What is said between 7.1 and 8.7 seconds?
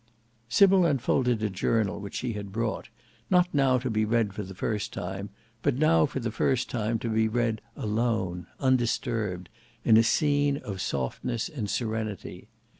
read alone,